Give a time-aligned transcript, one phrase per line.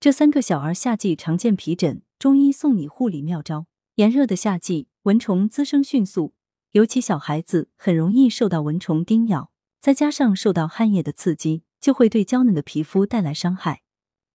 [0.00, 3.66] 这三个小儿夏季常见皮疹，中医送你护理妙招。
[3.96, 6.34] 炎热的夏季，蚊虫滋生迅速，
[6.70, 9.50] 尤其小孩子很容易受到蚊虫叮咬，
[9.80, 13.82] 再加上受到汗液的刺激，就会对娇嫩的皮肤带来伤害，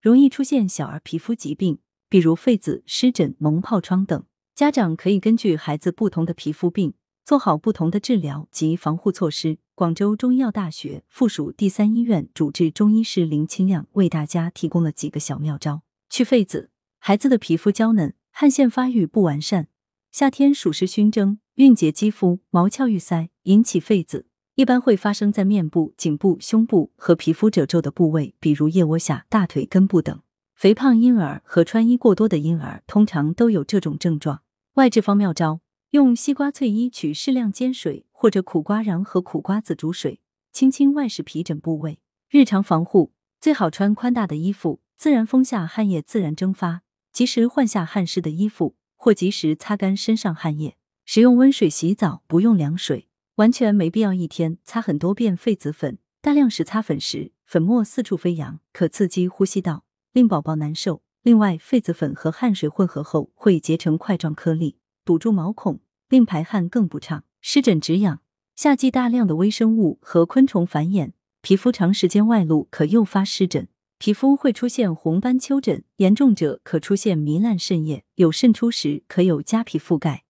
[0.02, 4.22] 容易出现小儿皮肤疾病，比如痱子、湿疹、脓疱疮等。
[4.54, 6.94] 家长可以根据孩子不同的皮肤病，
[7.24, 9.60] 做好不同的治疗及防护措施。
[9.76, 15.82] 广州中医药大学附属第三医院主治中医师林清亮为大家提供了几个小妙招：
[16.12, 16.70] 去痱子。
[17.00, 19.70] 孩子的皮肤娇嫩，汗腺发育不完善，
[20.12, 24.28] 夏天暑湿熏蒸，蕴结肌肤，毛窍郁塞，引起痱子。
[24.54, 30.22] 一般会发生在面部、颈部、胸部和皮肤褶皱的部位，比如腋窝下、大腿根部等。
[30.54, 34.44] 肥胖婴儿和穿衣过多的婴儿通常都有这种症状。
[34.76, 38.06] 外治方妙招：用西瓜翠衣取适量煎水。
[38.24, 42.00] 或者苦瓜瓤和苦瓜子煮水，轻轻外视皮疹部位。
[42.30, 50.78] 日常防护最好穿宽大的衣服，自然风下汗液自然蒸发，及时换下汗湿的衣服，或及时擦干身上汗液。
[51.04, 55.98] 使用温水洗澡，不用凉水，完全没必要一天擦很多遍痱子粉。
[56.22, 61.02] 大量时擦粉时，粉末四处飞扬，可刺激呼吸道，令宝宝难受。
[61.24, 67.26] 另外，痱子粉和汗水混合后会结成块状颗粒，堵住毛孔，令排汗更不畅。
[67.46, 68.22] 湿疹止痒，
[68.56, 80.24] 夏季大量的微生物和昆虫繁衍，皮肤长时间外露可诱发湿疹，皮肤会出现红斑丘疹，严重者可出现糜烂渗液，有渗出时可有痂皮覆盖，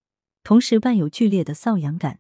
[0.44, 2.20] 同时伴有剧烈的瘙痒感。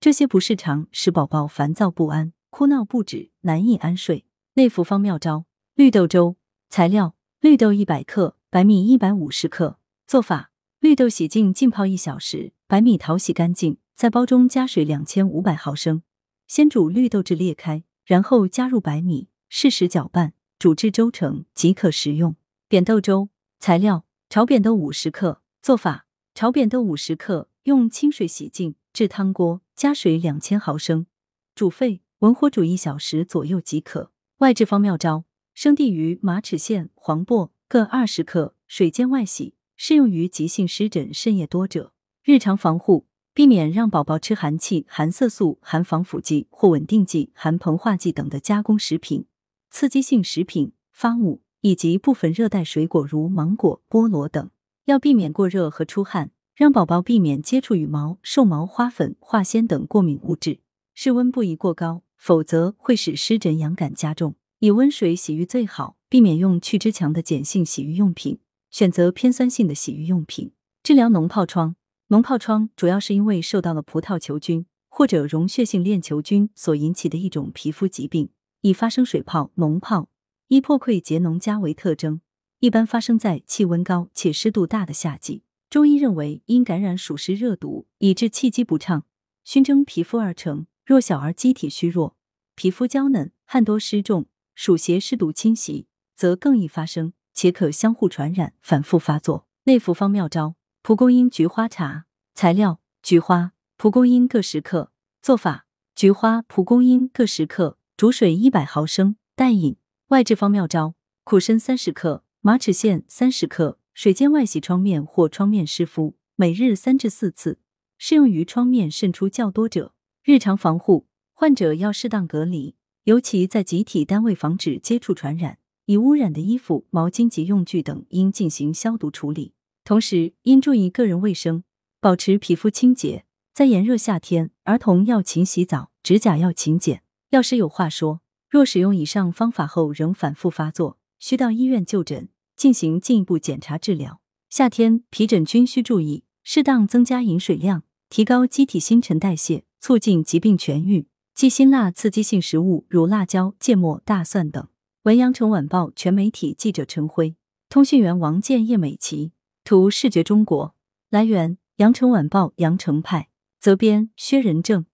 [0.00, 4.26] 这些不适常使宝宝烦躁不安、哭闹不止、难以安睡。
[4.54, 5.46] 内服方妙招：
[5.76, 6.34] 绿豆粥。
[6.68, 9.78] 材料：绿豆一百克，白米一百五十克。
[10.04, 12.52] 做法：绿豆洗净浸泡一小时。
[12.66, 16.02] 白米淘洗干净，在煲中加水两千五百毫升，
[16.48, 22.34] 先煮绿豆至裂开，然后加入白米，适时搅拌，煮至粥成即可食用。
[22.66, 23.28] 扁豆粥
[23.60, 25.40] 材料：炒扁豆五十克。
[25.62, 31.06] 做法：炒扁豆五十克，用清水洗净，至汤锅，加水两千毫升，
[31.54, 34.10] 煮沸，文火煮一小时左右即可。
[34.38, 41.92] 外治方妙招：生地鱼、马齿苋、黄柏各二十克，水煎外洗，适用于急性湿疹渗液多者。
[42.24, 49.24] 日常防护，避免让宝宝吃含气、含色素、含防腐剂或稳定剂、含膨化剂等的加工食品、
[49.70, 54.50] 刺激性食品、发物以及部分热带水果如芒果、菠萝等。
[54.84, 60.60] 要避免过热和出汗，让宝宝避免接触羽毛、兽毛、花粉、化纤等过敏物质。
[60.92, 64.34] 室温不宜过高，否则会使湿疹痒感加重。
[64.58, 70.52] 以温水洗浴最好，避免用去脂强的碱性洗浴用品，选择偏酸性的洗浴用品。
[70.82, 71.76] 治疗脓疱疮。
[72.12, 78.28] 脓疱疮主要是因为受到了葡萄球菌或者溶血性链球菌所引起的一种皮肤疾病，
[78.60, 80.08] 以发生水泡、脓疱、
[80.48, 82.20] 易破溃结脓痂为特征，
[82.58, 85.44] 一般发生在气温高且湿度大的夏季。
[85.70, 89.06] 中医认为，因感染暑湿热毒，以致气机不畅、
[89.42, 90.66] 熏蒸皮肤而成。
[90.84, 92.18] 若小儿机体虚弱、
[92.54, 99.46] 皮肤娇嫩、汗多湿重、暑邪湿毒侵袭，则更易发生，且可相互传染，反复发作。
[99.64, 100.56] 内服方妙招。
[100.84, 104.90] 蒲公英菊花茶材料：菊花、蒲公英各十克。
[105.22, 109.76] 做法：菊花、蒲公英各十克，煮水一百毫升，淡饮。
[110.08, 117.60] 外治方妙招：苦参三十克，马齿苋三十克，水煎外洗创面或创面湿敷，每日三至四次，
[117.96, 119.94] 适用于创面渗出较多者。
[120.24, 125.58] 日常防护，患者要适当隔离，尤其在集体单位防止接触传染。
[125.84, 129.54] 已污染的衣服、毛巾及用具等应进行消毒处理。
[129.84, 131.64] 同时，应注意个人卫生，
[132.00, 133.24] 保持皮肤清洁。
[133.52, 137.02] 在炎热夏天，儿童要勤洗澡，指甲要勤剪。
[137.30, 144.20] 药师有话说：若使用以上方法后仍反复发作，需到医院就诊，进行进一步检查治疗。
[144.48, 151.08] 夏天皮疹均需注意适当增加饮水量，提高机体新陈代谢，促进疾病痊愈。
[151.34, 154.68] 忌辛辣刺激性食物，如辣椒、芥末、大蒜等。
[155.02, 157.34] 文阳城晚报全媒体记者陈辉，
[157.68, 159.32] 通讯员王建、叶美琪。
[159.64, 160.74] 图视觉中国
[161.10, 163.28] 来源：羊城晚报羊城派，
[163.60, 164.86] 责编：薛仁正。